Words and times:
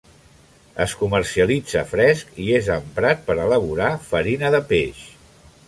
Es 0.85 0.93
comercialitza 1.01 1.83
fresc 1.91 2.33
i 2.45 2.49
és 2.61 2.71
emprat 2.77 3.21
per 3.29 3.37
a 3.37 3.45
elaborar 3.45 3.93
farina 4.09 4.51
de 4.59 4.67
peix. 4.75 5.07